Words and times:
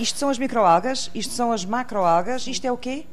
Isto 0.00 0.18
são 0.18 0.30
as 0.30 0.38
microalgas, 0.38 1.10
isto 1.14 1.34
são 1.34 1.52
as 1.52 1.62
macroalgas, 1.62 2.46
isto 2.46 2.64
é 2.64 2.72
o 2.72 2.76
quê? 2.78 3.04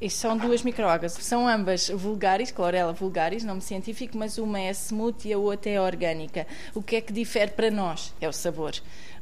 Isto 0.00 0.18
são 0.18 0.36
duas 0.36 0.64
microalgas. 0.64 1.12
São 1.12 1.46
ambas 1.46 1.88
vulgares, 1.88 2.50
clorela 2.50 2.92
vulgaris, 2.92 3.44
nome 3.44 3.60
científico, 3.60 4.18
mas 4.18 4.38
uma 4.38 4.58
é 4.58 4.72
smooth 4.72 5.28
e 5.28 5.32
a 5.32 5.38
outra 5.38 5.70
é 5.70 5.80
orgânica. 5.80 6.44
O 6.74 6.82
que 6.82 6.96
é 6.96 7.00
que 7.00 7.12
difere 7.12 7.52
para 7.52 7.70
nós? 7.70 8.12
É 8.20 8.28
o 8.28 8.32
sabor. 8.32 8.72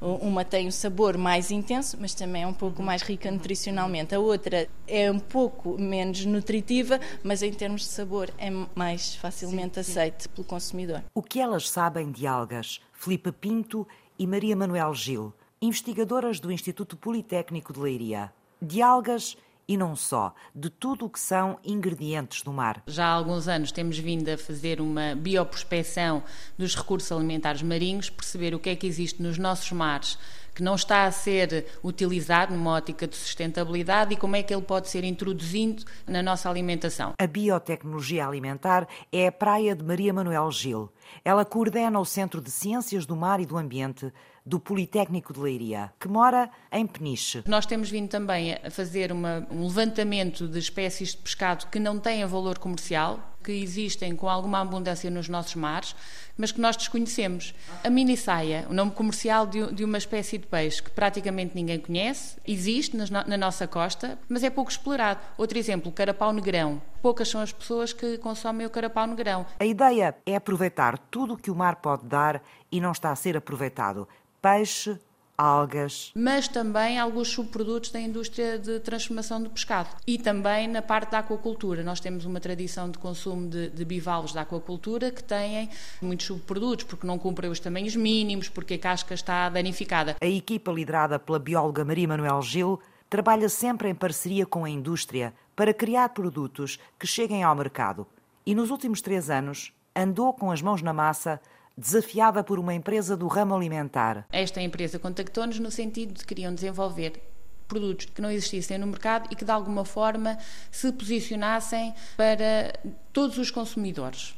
Uma 0.01 0.46
tem 0.46 0.66
um 0.66 0.70
sabor 0.70 1.19
mais 1.19 1.51
intenso, 1.51 1.98
mas 2.01 2.15
também 2.15 2.45
é 2.45 2.46
um 2.46 2.55
pouco 2.55 2.83
mais 2.83 3.02
rica 3.02 3.30
nutricionalmente. 3.30 4.15
A 4.15 4.18
outra 4.18 4.66
é 4.88 5.10
um 5.12 5.18
pouco 5.18 5.79
menos 5.79 6.24
nutritiva, 6.24 6.98
mas 7.23 7.43
em 7.43 7.52
termos 7.52 7.82
de 7.82 7.88
sabor 7.88 8.30
é 8.38 8.51
mais 8.74 9.15
facilmente 9.15 9.74
sim, 9.74 9.82
sim. 9.82 9.91
aceite 9.91 10.27
pelo 10.30 10.46
consumidor. 10.46 11.02
O 11.15 11.23
que 11.23 11.38
elas 11.38 11.68
sabem 11.68 12.10
de 12.10 12.27
algas? 12.27 12.80
Filipe 12.95 13.30
Pinto 13.30 13.87
e 14.18 14.26
Maria 14.26 14.57
Manuel 14.57 14.95
Gil, 14.95 15.35
investigadoras 15.63 16.41
do 16.41 16.51
Instituto 16.51 16.97
Politécnico 16.97 17.71
de 17.73 17.80
Leiria. 17.80 18.33
De 18.63 18.80
algas 18.80 19.37
e 19.69 19.77
não 19.77 19.95
só, 19.95 20.35
de 20.55 20.71
tudo 20.71 21.05
o 21.05 21.11
que 21.11 21.21
são 21.21 21.59
ingredientes 21.63 22.43
do 22.43 22.51
mar. 22.51 22.83
Já 22.87 23.05
há 23.05 23.13
alguns 23.13 23.47
anos 23.47 23.71
temos 23.71 23.99
vindo 23.99 24.29
a 24.31 24.38
fazer 24.38 24.81
uma 24.81 25.15
bioprospecção 25.15 26.25
dos 26.57 26.75
recursos 26.75 27.13
alimentares 27.13 27.63
marinhos, 27.63 28.09
perceber 28.09 28.55
o 28.55 28.59
que 28.59 28.71
é 28.71 28.75
que 28.75 28.87
existe 28.87 29.23
nos 29.23 29.37
nossos 29.37 29.71
mares 29.71 30.19
que 30.55 30.63
não 30.63 30.75
está 30.75 31.05
a 31.05 31.11
ser 31.13 31.66
utilizado 31.83 32.55
numa 32.55 32.73
ótica 32.73 33.07
de 33.07 33.16
sustentabilidade 33.16 34.15
e 34.15 34.16
como 34.16 34.37
é 34.37 34.43
que 34.43 34.53
ele 34.53 34.63
pode 34.63 34.88
ser 34.88 35.05
introduzido 35.05 35.85
na 36.07 36.23
nossa 36.23 36.51
alimentação. 36.51 37.15
A 37.19 37.27
biotecnologia 37.27 38.27
alimentar 38.27 38.87
é 39.13 39.29
a 39.29 39.33
praia 39.33 39.75
de 39.75 39.85
Maria 39.85 40.13
Manuel 40.13 40.51
Gil. 40.51 40.93
Ela 41.25 41.45
coordena 41.45 41.99
o 41.99 42.05
Centro 42.05 42.41
de 42.41 42.51
Ciências 42.51 43.07
do 43.07 43.16
Mar 43.16 43.41
e 43.41 43.47
do 43.47 43.57
Ambiente 43.57 44.13
do 44.51 44.59
Politécnico 44.59 45.32
de 45.32 45.38
Leiria, 45.38 45.93
que 46.01 46.09
mora 46.09 46.51
em 46.73 46.84
Peniche. 46.84 47.45
Nós 47.46 47.65
temos 47.66 47.88
vindo 47.88 48.09
também 48.09 48.54
a 48.54 48.68
fazer 48.68 49.12
uma, 49.12 49.46
um 49.48 49.62
levantamento 49.62 50.48
de 50.48 50.59
espécies 50.59 51.10
de 51.10 51.18
pescado 51.18 51.66
que 51.68 51.79
não 51.79 52.01
têm 52.01 52.26
valor 52.26 52.59
comercial, 52.59 53.29
que 53.43 53.52
existem 53.52 54.15
com 54.15 54.29
alguma 54.29 54.60
abundância 54.60 55.10
nos 55.10 55.29
nossos 55.29 55.55
mares, 55.55 55.95
mas 56.37 56.52
que 56.52 56.60
nós 56.60 56.77
desconhecemos. 56.77 57.55
A 57.85 57.91
mini 57.91 58.16
saia, 58.16 58.66
o 58.69 58.74
nome 58.74 58.91
comercial 58.93 59.47
de, 59.47 59.73
de 59.73 59.85
uma 59.85 59.99
espécie 59.99 60.38
de 60.38 60.47
peixe 60.47 60.82
que 60.82 60.91
praticamente 60.91 61.55
ninguém 61.55 61.79
conhece, 61.79 62.37
existe 62.47 62.97
na, 62.97 63.24
na 63.27 63.37
nossa 63.37 63.66
costa, 63.66 64.19
mas 64.28 64.43
é 64.43 64.50
pouco 64.50 64.71
explorado. 64.71 65.21
Outro 65.37 65.59
exemplo, 65.59 65.91
o 65.91 65.94
carapau 65.94 66.32
negrão. 66.32 66.81
Poucas 67.03 67.28
são 67.28 67.41
as 67.41 67.53
pessoas 67.53 67.93
que 67.93 68.19
consomem 68.19 68.66
o 68.66 68.71
carapau 68.71 69.06
negrão. 69.06 69.47
A 69.59 69.65
ideia 69.65 70.15
é 70.25 70.37
aproveitar 70.37 70.99
tudo 71.10 71.34
o 71.34 71.37
que 71.37 71.50
o 71.50 71.54
mar 71.54 71.77
pode 71.77 72.06
dar 72.06 72.43
e 72.71 72.81
não 72.81 72.93
está 72.93 73.10
a 73.10 73.16
ser 73.16 73.37
aproveitado. 73.37 74.06
Peixe, 74.41 74.99
algas. 75.41 76.12
Mas 76.15 76.47
também 76.47 76.99
alguns 76.99 77.28
subprodutos 77.28 77.91
da 77.91 78.00
indústria 78.00 78.59
de 78.59 78.78
transformação 78.81 79.42
do 79.42 79.50
pescado. 79.50 79.88
E 80.06 80.19
também 80.19 80.69
na 80.69 80.82
parte 80.82 81.12
da 81.12 81.19
aquacultura. 81.20 81.82
Nós 81.82 82.00
temos 82.00 82.25
uma 82.25 82.41
tradição 82.41 82.91
de 82.91 82.98
consumo 82.98 83.48
de, 83.48 83.70
de 83.70 83.84
bivalves 83.84 84.32
da 84.32 84.42
aquacultura 84.42 85.10
que 85.10 85.22
têm 85.22 85.70
muitos 86.03 86.26
subprodutos, 86.26 86.84
porque 86.84 87.06
não 87.06 87.19
cumprem 87.19 87.50
os 87.50 87.60
tamanhos 87.60 87.97
mínimos, 87.97 88.48
porque 88.48 88.75
a 88.75 88.78
casca 88.78 89.14
está 89.14 89.48
danificada. 89.48 90.16
A 90.20 90.26
equipa 90.26 90.70
liderada 90.70 91.19
pela 91.19 91.38
bióloga 91.38 91.84
Maria 91.84 92.09
Manuel 92.09 92.43
Gil 92.43 92.81
trabalha 93.09 93.48
sempre 93.48 93.88
em 93.88 93.94
parceria 93.94 94.47
com 94.47 94.64
a 94.64 94.70
indústria 94.70 95.34
para 95.56 95.75
criar 95.75 96.10
produtos 96.10 96.78
que 96.98 97.06
cheguem 97.06 97.43
ao 97.43 97.56
mercado. 97.56 98.06
E 98.47 98.54
nos 98.54 98.70
últimos 98.70 99.00
três 99.00 99.31
anos 99.31 99.72
andou 99.94 100.32
com 100.32 100.50
as 100.50 100.62
mãos 100.62 100.82
na 100.82 100.93
massa 100.93 101.41
desafiada 101.80 102.44
por 102.44 102.58
uma 102.58 102.74
empresa 102.74 103.16
do 103.16 103.26
ramo 103.26 103.54
alimentar. 103.54 104.26
Esta 104.30 104.60
empresa 104.60 104.98
contactou-nos 104.98 105.58
no 105.58 105.70
sentido 105.70 106.12
de 106.12 106.20
que 106.20 106.26
queriam 106.26 106.54
desenvolver 106.54 107.22
produtos 107.66 108.06
que 108.06 108.20
não 108.20 108.30
existissem 108.30 108.76
no 108.76 108.86
mercado 108.86 109.28
e 109.30 109.36
que 109.36 109.44
de 109.44 109.50
alguma 109.50 109.84
forma 109.84 110.36
se 110.70 110.92
posicionassem 110.92 111.94
para 112.16 112.72
todos 113.12 113.38
os 113.38 113.50
consumidores. 113.50 114.34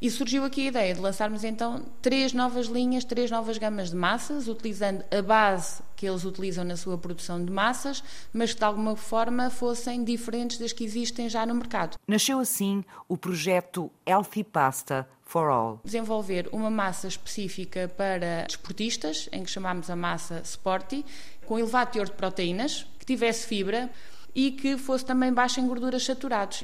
E 0.00 0.08
surgiu 0.10 0.44
aqui 0.44 0.66
a 0.66 0.68
ideia 0.68 0.94
de 0.94 1.00
lançarmos 1.00 1.42
então 1.42 1.84
três 2.00 2.32
novas 2.32 2.66
linhas, 2.66 3.04
três 3.04 3.32
novas 3.32 3.58
gamas 3.58 3.90
de 3.90 3.96
massas, 3.96 4.46
utilizando 4.46 5.04
a 5.10 5.20
base 5.20 5.82
que 5.96 6.06
eles 6.06 6.24
utilizam 6.24 6.62
na 6.62 6.76
sua 6.76 6.96
produção 6.96 7.44
de 7.44 7.50
massas, 7.50 8.04
mas 8.32 8.52
que 8.52 8.60
de 8.60 8.64
alguma 8.64 8.94
forma 8.94 9.50
fossem 9.50 10.04
diferentes 10.04 10.58
das 10.58 10.72
que 10.72 10.84
existem 10.84 11.28
já 11.28 11.44
no 11.44 11.54
mercado. 11.56 11.96
Nasceu 12.06 12.38
assim 12.38 12.84
o 13.08 13.16
projeto 13.16 13.90
Healthy 14.06 14.44
Pasta 14.44 15.08
for 15.24 15.50
All. 15.50 15.80
Desenvolver 15.84 16.48
uma 16.52 16.70
massa 16.70 17.08
específica 17.08 17.92
para 17.96 18.44
desportistas, 18.46 19.28
em 19.32 19.42
que 19.42 19.50
chamamos 19.50 19.90
a 19.90 19.96
massa 19.96 20.40
Sporty, 20.44 21.04
com 21.44 21.58
elevado 21.58 21.90
teor 21.90 22.06
de 22.06 22.12
proteínas, 22.12 22.86
que 23.00 23.04
tivesse 23.04 23.48
fibra 23.48 23.90
e 24.32 24.52
que 24.52 24.78
fosse 24.78 25.04
também 25.04 25.32
baixa 25.32 25.60
em 25.60 25.66
gorduras 25.66 26.04
saturadas. 26.04 26.62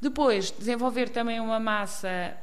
Depois, 0.00 0.50
desenvolver 0.50 1.10
também 1.10 1.40
uma 1.40 1.60
massa 1.60 2.34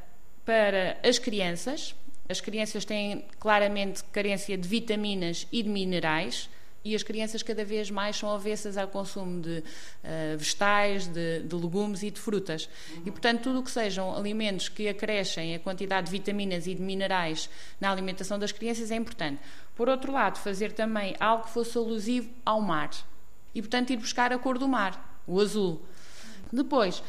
para 0.51 0.97
as 1.01 1.17
crianças. 1.17 1.95
As 2.27 2.41
crianças 2.41 2.83
têm 2.83 3.23
claramente 3.39 4.03
carência 4.11 4.57
de 4.57 4.67
vitaminas 4.67 5.47
e 5.49 5.63
de 5.63 5.69
minerais 5.69 6.49
e 6.83 6.93
as 6.93 7.03
crianças 7.03 7.41
cada 7.41 7.63
vez 7.63 7.89
mais 7.89 8.17
são 8.17 8.29
avessas 8.29 8.75
ao 8.75 8.89
consumo 8.89 9.39
de 9.39 9.59
uh, 9.59 10.37
vegetais, 10.37 11.07
de, 11.07 11.43
de, 11.43 11.55
legumes 11.55 12.03
e 12.03 12.11
de 12.11 12.19
frutas. 12.19 12.67
Uhum. 12.91 13.03
E, 13.05 13.11
portanto, 13.11 13.43
tudo 13.43 13.59
o 13.59 13.63
que 13.63 13.71
sejam 13.71 14.13
alimentos 14.13 14.67
que 14.67 14.89
acrescem 14.89 15.55
a 15.55 15.59
quantidade 15.59 16.07
de 16.07 16.11
vitaminas 16.11 16.67
e 16.67 16.75
de 16.75 16.81
minerais 16.81 17.49
na 17.79 17.89
alimentação 17.89 18.37
das 18.37 18.51
crianças 18.51 18.91
é 18.91 18.95
importante. 18.97 19.39
Por 19.73 19.87
outro 19.87 20.11
lado, 20.11 20.37
fazer 20.37 20.73
também 20.73 21.15
algo 21.17 21.45
que 21.45 21.51
fosse 21.51 21.77
alusivo 21.77 22.29
ao 22.45 22.59
mar. 22.59 22.89
E, 23.55 23.61
portanto, 23.61 23.91
ir 23.91 23.97
buscar 23.97 24.33
a 24.33 24.37
cor 24.37 24.57
do 24.57 24.67
mar, 24.67 25.21
o 25.25 25.39
azul. 25.39 25.81
Depois, 26.51 27.01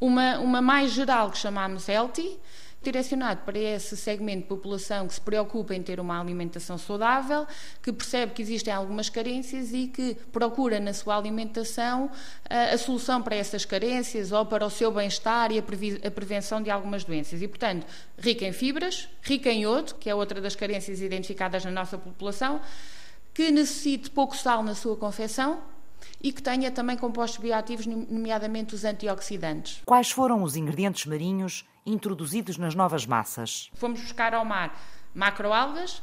uma, 0.00 0.38
uma 0.38 0.62
mais 0.62 0.92
geral 0.92 1.30
que 1.30 1.38
chamamos 1.38 1.88
healthy, 1.88 2.38
direcionado 2.84 3.40
para 3.42 3.58
esse 3.58 3.96
segmento 3.96 4.42
de 4.42 4.48
população 4.48 5.08
que 5.08 5.14
se 5.14 5.20
preocupa 5.20 5.74
em 5.74 5.82
ter 5.82 5.98
uma 5.98 6.20
alimentação 6.20 6.78
saudável, 6.78 7.46
que 7.82 7.92
percebe 7.92 8.32
que 8.32 8.42
existem 8.42 8.72
algumas 8.72 9.08
carências 9.08 9.72
e 9.72 9.88
que 9.88 10.14
procura 10.32 10.78
na 10.78 10.92
sua 10.92 11.16
alimentação 11.16 12.10
a, 12.48 12.54
eh, 12.54 12.74
a 12.74 12.78
solução 12.78 13.22
para 13.22 13.34
essas 13.34 13.64
carências 13.64 14.32
ou 14.32 14.46
para 14.46 14.64
o 14.64 14.70
seu 14.70 14.92
bem-estar 14.92 15.50
e 15.50 15.58
a, 15.58 15.62
a, 16.06 16.10
prevenção 16.10 16.62
de 16.62 16.70
algumas 16.70 17.04
doenças. 17.04 17.42
E, 17.42 17.48
portanto, 17.48 17.86
rica 18.18 18.44
em 18.44 18.52
fibras, 18.52 19.08
rica 19.22 19.50
em 19.50 19.62
iodo, 19.62 19.94
que 19.96 20.08
é 20.08 20.14
outra 20.14 20.40
das 20.40 20.54
carências 20.54 21.00
identificadas 21.00 21.64
na 21.64 21.70
nossa 21.70 21.98
população, 21.98 22.60
que 23.32 23.50
necessite 23.50 24.10
pouco 24.10 24.36
sal 24.36 24.62
na 24.62 24.74
sua 24.74 24.96
confecção, 24.96 25.60
e 26.22 26.32
que 26.32 26.42
tenha 26.42 26.70
também 26.70 26.96
compostos 26.96 27.40
bioativos, 27.40 27.86
nomeadamente 27.86 28.74
os 28.74 28.84
antioxidantes. 28.84 29.82
Quais 29.84 30.10
foram 30.10 30.42
os 30.42 30.56
ingredientes 30.56 31.06
marinhos 31.06 31.66
introduzidos 31.86 32.56
nas 32.56 32.74
novas 32.74 33.06
massas? 33.06 33.70
Fomos 33.74 34.00
buscar 34.00 34.34
ao 34.34 34.44
mar 34.44 34.74
macroalgas, 35.14 36.02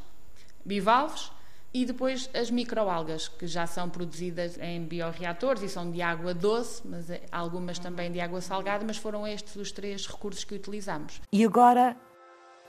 bivalves 0.65 1.31
e 1.73 1.85
depois 1.85 2.29
as 2.33 2.49
microalgas, 2.49 3.27
que 3.27 3.47
já 3.47 3.65
são 3.65 3.89
produzidas 3.89 4.57
em 4.59 4.83
bioreatores 4.85 5.63
e 5.63 5.69
são 5.69 5.89
de 5.89 6.01
água 6.01 6.33
doce, 6.33 6.81
mas 6.85 7.09
é, 7.09 7.21
algumas 7.31 7.79
também 7.79 8.11
de 8.11 8.19
água 8.19 8.41
salgada, 8.41 8.83
mas 8.85 8.97
foram 8.97 9.27
estes 9.27 9.55
os 9.55 9.71
três 9.71 10.05
recursos 10.05 10.43
que 10.43 10.55
utilizamos. 10.55 11.21
E 11.31 11.45
agora, 11.45 11.95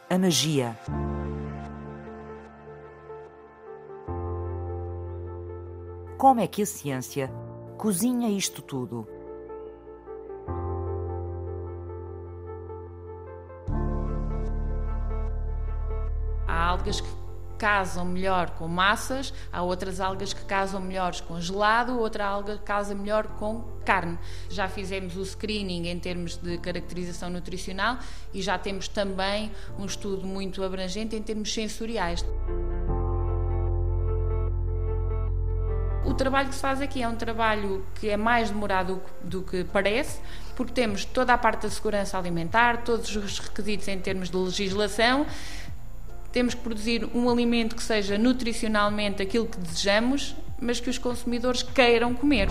a 0.08 0.18
magia. 0.18 0.76
Como 6.22 6.38
é 6.38 6.46
que 6.46 6.62
a 6.62 6.66
ciência 6.66 7.28
cozinha 7.76 8.30
isto 8.30 8.62
tudo? 8.62 9.08
Há 16.46 16.64
algas 16.64 17.00
que 17.00 17.08
casam 17.58 18.04
melhor 18.04 18.50
com 18.50 18.68
massas, 18.68 19.34
há 19.52 19.62
outras 19.62 19.98
algas 19.98 20.32
que 20.32 20.44
casam 20.44 20.80
melhor 20.80 21.12
com 21.22 21.40
gelado, 21.40 21.98
outra 21.98 22.24
alga 22.24 22.56
casa 22.56 22.94
melhor 22.94 23.26
com 23.36 23.64
carne. 23.84 24.16
Já 24.48 24.68
fizemos 24.68 25.16
o 25.16 25.26
screening 25.26 25.88
em 25.88 25.98
termos 25.98 26.36
de 26.36 26.56
caracterização 26.58 27.30
nutricional 27.30 27.98
e 28.32 28.40
já 28.40 28.56
temos 28.56 28.86
também 28.86 29.50
um 29.76 29.86
estudo 29.86 30.24
muito 30.24 30.62
abrangente 30.62 31.16
em 31.16 31.22
termos 31.22 31.52
sensoriais. 31.52 32.24
O 36.04 36.14
trabalho 36.14 36.48
que 36.48 36.54
se 36.54 36.60
faz 36.60 36.80
aqui 36.80 37.00
é 37.02 37.08
um 37.08 37.14
trabalho 37.14 37.86
que 37.94 38.08
é 38.08 38.16
mais 38.16 38.50
demorado 38.50 39.00
do 39.22 39.42
que 39.42 39.62
parece, 39.62 40.20
porque 40.56 40.72
temos 40.72 41.04
toda 41.04 41.32
a 41.32 41.38
parte 41.38 41.62
da 41.62 41.70
segurança 41.70 42.18
alimentar, 42.18 42.82
todos 42.82 43.14
os 43.14 43.38
requisitos 43.38 43.86
em 43.86 43.98
termos 43.98 44.28
de 44.28 44.36
legislação, 44.36 45.24
temos 46.32 46.54
que 46.54 46.60
produzir 46.60 47.08
um 47.14 47.30
alimento 47.30 47.76
que 47.76 47.82
seja 47.82 48.18
nutricionalmente 48.18 49.22
aquilo 49.22 49.46
que 49.46 49.58
desejamos, 49.58 50.34
mas 50.60 50.80
que 50.80 50.90
os 50.90 50.98
consumidores 50.98 51.62
queiram 51.62 52.14
comer. 52.14 52.48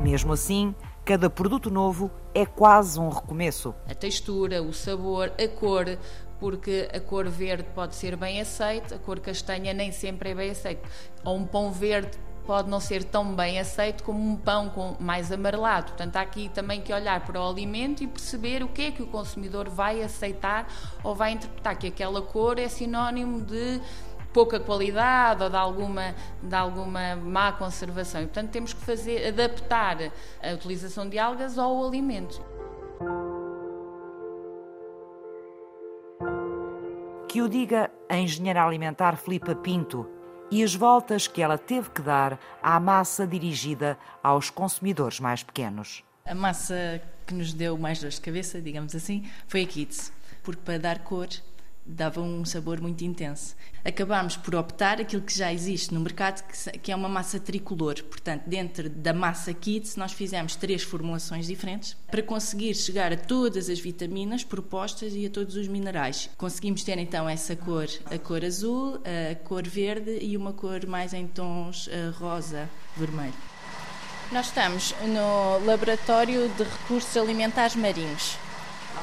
Mesmo 0.00 0.32
assim, 0.32 0.74
cada 1.04 1.28
produto 1.28 1.70
novo 1.70 2.10
é 2.34 2.46
quase 2.46 3.00
um 3.00 3.08
recomeço. 3.08 3.74
A 3.88 3.94
textura, 3.94 4.62
o 4.62 4.72
sabor, 4.72 5.32
a 5.42 5.48
cor, 5.48 5.98
porque 6.38 6.88
a 6.94 7.00
cor 7.00 7.28
verde 7.28 7.66
pode 7.74 7.96
ser 7.96 8.14
bem 8.16 8.40
aceita, 8.40 8.94
a 8.94 8.98
cor 8.98 9.18
castanha 9.18 9.72
nem 9.72 9.90
sempre 9.90 10.30
é 10.30 10.34
bem 10.34 10.50
aceita. 10.50 10.86
Ou 11.24 11.36
um 11.36 11.44
pão 11.44 11.72
verde 11.72 12.10
pode 12.48 12.70
não 12.70 12.80
ser 12.80 13.04
tão 13.04 13.34
bem 13.34 13.60
aceito 13.60 14.02
como 14.02 14.18
um 14.18 14.34
pão 14.34 14.70
com 14.70 14.96
mais 14.98 15.30
amarelado. 15.30 15.88
Portanto, 15.88 16.16
há 16.16 16.22
aqui 16.22 16.48
também 16.48 16.80
que 16.80 16.90
olhar 16.90 17.20
para 17.20 17.38
o 17.38 17.46
alimento 17.46 18.02
e 18.02 18.06
perceber 18.06 18.62
o 18.62 18.68
que 18.68 18.82
é 18.84 18.90
que 18.90 19.02
o 19.02 19.06
consumidor 19.06 19.68
vai 19.68 20.02
aceitar 20.02 20.66
ou 21.04 21.14
vai 21.14 21.32
interpretar 21.32 21.76
que 21.76 21.88
aquela 21.88 22.22
cor 22.22 22.58
é 22.58 22.66
sinónimo 22.66 23.42
de 23.42 23.78
pouca 24.32 24.58
qualidade 24.58 25.42
ou 25.42 25.50
de 25.50 25.56
alguma, 25.56 26.14
de 26.42 26.54
alguma 26.54 27.16
má 27.16 27.52
conservação. 27.52 28.22
E, 28.22 28.24
portanto, 28.24 28.50
temos 28.50 28.72
que 28.72 28.80
fazer, 28.80 29.26
adaptar 29.28 29.98
a 30.42 30.54
utilização 30.54 31.06
de 31.06 31.18
algas 31.18 31.58
ao 31.58 31.86
alimento. 31.86 32.42
Que 37.28 37.42
o 37.42 37.48
diga 37.48 37.90
a 38.08 38.16
engenheira 38.16 38.64
alimentar 38.64 39.18
Filipa 39.18 39.54
Pinto 39.54 40.16
e 40.50 40.62
as 40.62 40.74
voltas 40.74 41.26
que 41.26 41.42
ela 41.42 41.58
teve 41.58 41.90
que 41.90 42.02
dar 42.02 42.38
à 42.62 42.80
massa 42.80 43.26
dirigida 43.26 43.98
aos 44.22 44.50
consumidores 44.50 45.20
mais 45.20 45.42
pequenos. 45.42 46.02
A 46.24 46.34
massa 46.34 47.02
que 47.26 47.34
nos 47.34 47.52
deu 47.52 47.76
mais 47.76 48.00
dor 48.00 48.10
de 48.10 48.20
cabeça, 48.20 48.60
digamos 48.60 48.94
assim, 48.94 49.28
foi 49.46 49.62
a 49.62 49.66
Kids, 49.66 50.12
porque 50.42 50.62
para 50.62 50.78
dar 50.78 50.98
cor 51.00 51.28
dava 51.88 52.20
um 52.20 52.44
sabor 52.44 52.80
muito 52.80 53.02
intenso. 53.02 53.56
Acabámos 53.84 54.36
por 54.36 54.54
optar 54.54 55.00
aquilo 55.00 55.22
que 55.22 55.36
já 55.36 55.52
existe 55.52 55.94
no 55.94 56.00
mercado, 56.00 56.42
que 56.82 56.92
é 56.92 56.96
uma 56.96 57.08
massa 57.08 57.40
tricolor. 57.40 58.02
Portanto, 58.04 58.42
dentro 58.46 58.90
da 58.90 59.14
massa 59.14 59.54
Kids, 59.54 59.96
nós 59.96 60.12
fizemos 60.12 60.54
três 60.54 60.82
formulações 60.82 61.46
diferentes 61.46 61.96
para 62.10 62.22
conseguir 62.22 62.74
chegar 62.74 63.12
a 63.12 63.16
todas 63.16 63.70
as 63.70 63.80
vitaminas 63.80 64.44
propostas 64.44 65.14
e 65.14 65.24
a 65.24 65.30
todos 65.30 65.56
os 65.56 65.66
minerais. 65.66 66.28
Conseguimos 66.36 66.84
ter 66.84 66.98
então 66.98 67.28
essa 67.28 67.56
cor, 67.56 67.88
a 68.10 68.18
cor 68.18 68.44
azul, 68.44 69.00
a 69.04 69.34
cor 69.34 69.66
verde 69.66 70.18
e 70.20 70.36
uma 70.36 70.52
cor 70.52 70.86
mais 70.86 71.14
em 71.14 71.26
tons 71.26 71.88
eh, 71.90 72.10
rosa, 72.18 72.68
vermelho. 72.96 73.34
Nós 74.30 74.46
estamos 74.46 74.94
no 75.06 75.64
Laboratório 75.64 76.48
de 76.50 76.62
Recursos 76.62 77.16
Alimentares 77.16 77.74
Marinhos. 77.74 78.36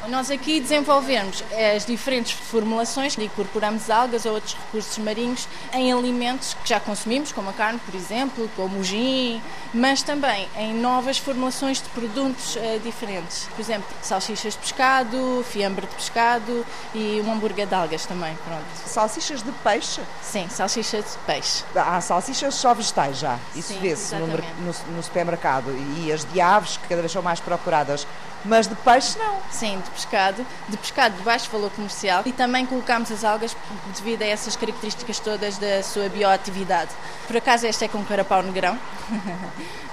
Nós 0.08 0.30
aqui 0.30 0.60
desenvolvemos 0.60 1.44
as 1.76 1.86
diferentes 1.86 2.32
formulações, 2.32 3.18
incorporamos 3.18 3.90
algas 3.90 4.26
ou 4.26 4.34
outros 4.34 4.54
recursos 4.54 4.98
marinhos 4.98 5.48
em 5.74 5.92
alimentos 5.92 6.54
que 6.54 6.70
já 6.70 6.80
consumimos, 6.80 7.32
como 7.32 7.50
a 7.50 7.54
carne, 7.54 7.80
por 7.86 7.96
exemplo, 7.96 8.50
como 8.56 8.80
o 8.80 8.84
gin, 8.84 9.42
mas 9.74 10.04
também 10.04 10.48
em 10.58 10.74
novas 10.74 11.18
formulações 11.18 11.82
de 11.82 11.90
produtos 11.90 12.56
uh, 12.56 12.80
diferentes. 12.84 13.48
Por 13.56 13.62
exemplo, 13.62 13.88
salsichas 14.02 14.54
de 14.54 14.60
pescado, 14.60 15.44
fiambre 15.50 15.88
de 15.88 15.96
pescado 15.96 16.66
e 16.94 17.22
um 17.26 17.34
hambúrguer 17.34 17.68
de 17.68 17.74
algas 17.74 18.06
também. 18.06 18.36
Pronto. 18.46 18.66
Salsichas 18.86 19.42
de 19.42 19.52
peixe? 19.52 20.02
Sim, 20.22 20.48
salsichas 20.50 21.06
de 21.06 21.18
peixe. 21.26 21.64
Há 21.76 22.00
salsichas 22.00 22.56
só 22.56 22.74
vegetais 22.74 23.18
já. 23.18 23.40
Isso 23.56 23.74
vê-se 23.80 24.16
no, 24.16 24.28
no, 24.28 24.96
no 24.96 25.04
supermercado. 25.04 25.76
E 25.98 26.12
as 26.12 26.24
de 26.26 26.40
aves, 26.40 26.78
que 26.78 26.88
cada 26.88 27.02
vez 27.02 27.12
são 27.12 27.22
mais 27.22 27.40
procuradas. 27.40 28.08
Mas 28.46 28.68
de 28.68 28.76
peixe 28.76 29.18
não. 29.18 29.40
Sim, 29.52 29.80
de 29.80 29.90
pescado, 29.92 30.46
de 30.70 30.78
pescado 30.78 31.18
de 31.18 31.24
baixo 31.24 31.50
valor 31.52 31.72
comercial 31.72 32.24
e 32.26 32.32
também 32.32 32.66
colocamos 32.66 33.12
as 33.12 33.24
algas 33.24 33.56
devido 33.96 34.22
a 34.22 34.26
essas 34.26 34.56
características 34.56 35.20
todas 35.20 35.58
da 35.58 35.82
sua 35.84 36.10
bioatividade. 36.10 36.92
Por 37.28 37.38
acaso 37.38 37.66
esta 37.66 37.86
é 37.86 37.88
com 37.88 38.04
carapau 38.06 38.44
negrão. 38.44 38.78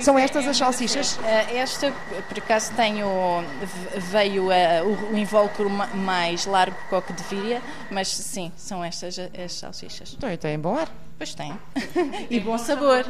São 0.00 0.18
estas 0.18 0.46
as 0.46 0.56
salsichas? 0.56 1.18
Eh, 1.24 1.56
esta, 1.56 1.92
por 2.28 2.38
acaso, 2.38 2.72
tenho, 2.74 3.08
veio 3.96 4.48
uh, 4.48 5.10
o, 5.10 5.14
o 5.14 5.18
invólucro 5.18 5.70
mais 5.70 6.44
largo 6.44 6.76
que 6.88 6.94
o 6.94 7.02
que 7.02 7.12
deveria, 7.12 7.62
mas 7.90 8.08
sim, 8.08 8.52
são 8.56 8.84
estas 8.84 9.18
as 9.18 9.54
salsichas. 9.54 10.14
Então, 10.16 10.30
e 10.30 10.36
têm 10.36 10.58
bom 10.58 10.76
ar? 10.76 10.88
Pois 11.16 11.34
tem. 11.34 11.58
e 12.28 12.38
bom 12.40 12.58
sabor. 12.58 13.04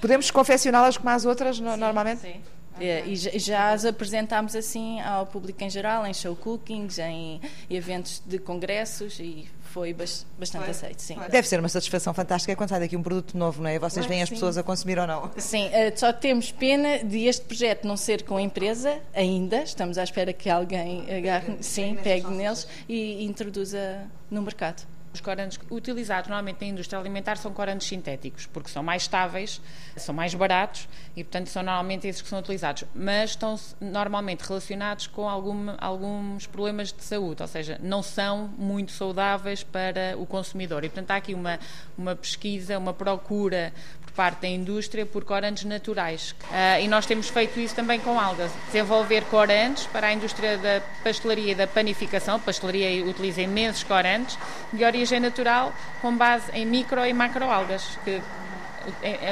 Podemos 0.00 0.30
confeccioná-las 0.30 0.96
como 0.96 1.10
as 1.10 1.24
outras 1.24 1.56
sim, 1.56 1.62
normalmente? 1.62 2.22
Sim. 2.22 2.42
É, 2.80 3.04
e 3.06 3.16
já 3.16 3.72
as 3.72 3.84
apresentámos 3.84 4.56
assim 4.56 5.00
ao 5.00 5.26
público 5.26 5.62
em 5.62 5.70
geral, 5.70 6.06
em 6.06 6.14
show 6.14 6.34
cookings, 6.34 6.98
em 6.98 7.40
eventos 7.68 8.22
de 8.26 8.38
congressos 8.38 9.18
e 9.20 9.48
foi 9.70 9.94
bastante 9.94 10.62
foi. 10.62 10.70
aceito, 10.70 11.00
sim. 11.00 11.16
Deve 11.30 11.46
ser 11.46 11.60
uma 11.60 11.68
satisfação 11.68 12.12
fantástica 12.12 12.56
quando 12.56 12.70
sai 12.70 12.80
daqui 12.80 12.96
um 12.96 13.02
produto 13.02 13.38
novo, 13.38 13.62
não 13.62 13.70
é? 13.70 13.78
Vocês 13.78 14.04
veem 14.04 14.22
as 14.22 14.28
pessoas 14.28 14.58
a 14.58 14.62
consumir 14.62 14.98
ou 14.98 15.06
não? 15.06 15.30
Sim, 15.36 15.68
eh, 15.72 15.92
só 15.94 16.12
temos 16.12 16.50
pena 16.50 17.04
de 17.04 17.26
este 17.26 17.44
projeto 17.44 17.86
não 17.86 17.96
ser 17.96 18.24
com 18.24 18.36
a 18.36 18.42
empresa 18.42 18.98
ainda. 19.14 19.62
Estamos 19.62 19.96
à 19.96 20.02
espera 20.02 20.32
que 20.32 20.50
alguém 20.50 21.06
agarre, 21.14 21.58
sim, 21.60 21.96
pegue 22.02 22.28
neles 22.28 22.66
e 22.88 23.24
introduza 23.24 24.06
no 24.28 24.42
mercado. 24.42 24.84
Os 25.12 25.20
corantes 25.20 25.58
utilizados 25.70 26.28
normalmente 26.28 26.60
na 26.60 26.68
indústria 26.68 26.98
alimentar 26.98 27.36
são 27.36 27.52
corantes 27.52 27.88
sintéticos, 27.88 28.46
porque 28.46 28.70
são 28.70 28.82
mais 28.82 29.02
estáveis, 29.02 29.60
são 29.96 30.14
mais 30.14 30.32
baratos 30.34 30.88
e, 31.16 31.24
portanto, 31.24 31.48
são 31.48 31.62
normalmente 31.64 32.06
esses 32.06 32.22
que 32.22 32.28
são 32.28 32.38
utilizados. 32.38 32.84
Mas 32.94 33.30
estão 33.30 33.58
normalmente 33.80 34.42
relacionados 34.42 35.08
com 35.08 35.28
algum, 35.28 35.74
alguns 35.78 36.46
problemas 36.46 36.92
de 36.92 37.02
saúde, 37.02 37.42
ou 37.42 37.48
seja, 37.48 37.78
não 37.82 38.02
são 38.02 38.48
muito 38.56 38.92
saudáveis 38.92 39.64
para 39.64 40.14
o 40.16 40.24
consumidor. 40.24 40.84
E, 40.84 40.88
portanto, 40.88 41.10
há 41.10 41.16
aqui 41.16 41.34
uma, 41.34 41.58
uma 41.98 42.14
pesquisa, 42.14 42.78
uma 42.78 42.94
procura 42.94 43.72
parte 44.10 44.42
da 44.42 44.48
indústria 44.48 45.06
por 45.06 45.24
corantes 45.24 45.64
naturais. 45.64 46.34
Uh, 46.50 46.82
e 46.82 46.88
nós 46.88 47.06
temos 47.06 47.28
feito 47.28 47.58
isso 47.58 47.74
também 47.74 48.00
com 48.00 48.18
algas. 48.18 48.50
Desenvolver 48.66 49.24
corantes 49.24 49.86
para 49.86 50.08
a 50.08 50.12
indústria 50.12 50.58
da 50.58 50.80
pastelaria 51.02 51.52
e 51.52 51.54
da 51.54 51.66
panificação. 51.66 52.36
A 52.36 52.38
pastelaria 52.38 53.04
utiliza 53.04 53.42
imensos 53.42 53.84
corantes 53.84 54.38
de 54.72 54.84
origem 54.84 55.20
natural 55.20 55.72
com 56.00 56.16
base 56.16 56.50
em 56.52 56.66
micro 56.66 57.04
e 57.04 57.12
macroalgas, 57.12 57.98
que 58.04 58.20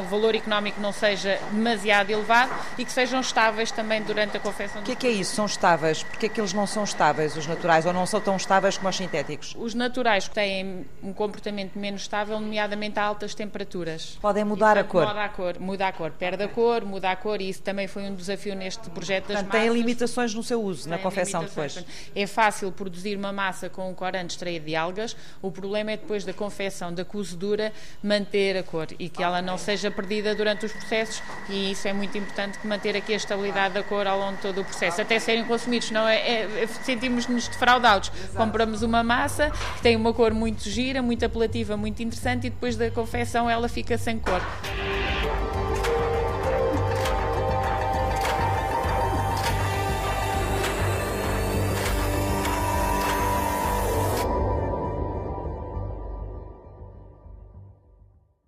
o 0.00 0.02
valor 0.04 0.34
económico 0.34 0.80
não 0.80 0.92
seja 0.92 1.38
demasiado 1.50 2.10
elevado 2.10 2.52
e 2.76 2.84
que 2.84 2.92
sejam 2.92 3.20
estáveis 3.20 3.70
também 3.70 4.02
durante 4.02 4.36
a 4.36 4.40
confecção. 4.40 4.82
O 4.82 4.84
que 4.84 4.92
é 4.92 4.94
que 4.94 5.06
é 5.06 5.10
isso? 5.10 5.34
São 5.34 5.46
estáveis? 5.46 6.02
Porque 6.02 6.26
é 6.26 6.28
que 6.28 6.40
eles 6.40 6.52
não 6.52 6.66
são 6.66 6.84
estáveis, 6.84 7.36
os 7.36 7.46
naturais, 7.46 7.86
ou 7.86 7.92
não 7.92 8.06
são 8.06 8.20
tão 8.20 8.36
estáveis 8.36 8.76
como 8.76 8.88
os 8.88 8.96
sintéticos? 8.96 9.54
Os 9.58 9.74
naturais 9.74 10.28
têm 10.28 10.86
um 11.02 11.12
comportamento 11.12 11.78
menos 11.78 12.02
estável, 12.02 12.38
nomeadamente 12.40 12.98
a 12.98 13.04
altas 13.04 13.34
temperaturas. 13.34 14.18
Podem 14.20 14.44
mudar 14.44 14.76
a 14.76 14.84
cor? 14.84 15.06
Muda 15.06 15.24
a 15.24 15.28
cor, 15.28 15.60
muda 15.60 15.88
a 15.88 15.92
cor, 15.92 16.10
perde 16.10 16.42
a 16.42 16.48
cor, 16.48 16.84
muda 16.84 17.10
a 17.10 17.16
cor 17.16 17.40
e 17.40 17.48
isso 17.48 17.62
também 17.62 17.86
foi 17.86 18.02
um 18.02 18.14
desafio 18.14 18.54
neste 18.54 18.90
projeto 18.90 19.28
das 19.28 19.36
Portanto, 19.36 19.52
massas. 19.52 19.68
Tem 19.68 19.72
limitações 19.72 20.34
no 20.34 20.42
seu 20.42 20.62
uso, 20.62 20.88
na 20.88 20.98
confecção 20.98 21.42
depois? 21.42 21.84
É 22.14 22.26
fácil 22.26 22.70
produzir 22.72 23.16
uma 23.16 23.32
massa 23.32 23.68
com 23.68 23.88
um 23.88 23.94
corante 23.94 24.32
extraído 24.32 24.66
de 24.66 24.76
algas, 24.76 25.16
o 25.40 25.50
problema 25.50 25.92
é 25.92 25.96
depois 25.96 26.24
da 26.24 26.32
confecção, 26.32 26.92
da 26.92 27.04
cozedura, 27.04 27.72
manter 28.02 28.56
a 28.56 28.62
cor 28.62 28.88
e 28.98 29.08
que 29.08 29.22
ela 29.22 29.40
não 29.40 29.47
seja 29.56 29.90
perdida 29.90 30.34
durante 30.34 30.66
os 30.66 30.72
processos 30.72 31.22
e 31.48 31.72
isso 31.72 31.86
é 31.88 31.92
muito 31.92 32.18
importante 32.18 32.58
que 32.58 32.66
manter 32.66 32.96
aqui 32.96 33.12
a 33.12 33.16
estabilidade 33.16 33.74
da 33.74 33.82
cor 33.82 34.06
ao 34.06 34.18
longo 34.18 34.36
de 34.36 34.42
todo 34.42 34.60
o 34.60 34.64
processo, 34.64 35.00
até 35.00 35.18
serem 35.18 35.44
consumidos, 35.44 35.90
não 35.90 36.06
é, 36.06 36.16
é, 36.16 36.62
é 36.62 36.66
sentimos-nos 36.66 37.48
defraudados. 37.48 38.10
Compramos 38.34 38.82
uma 38.82 39.02
massa 39.02 39.50
que 39.76 39.82
tem 39.82 39.96
uma 39.96 40.12
cor 40.12 40.34
muito 40.34 40.68
gira, 40.68 41.00
muito 41.00 41.24
apelativa, 41.24 41.76
muito 41.76 42.02
interessante 42.02 42.48
e 42.48 42.50
depois 42.50 42.76
da 42.76 42.90
confecção 42.90 43.48
ela 43.48 43.68
fica 43.68 43.96
sem 43.96 44.18
cor. 44.18 44.42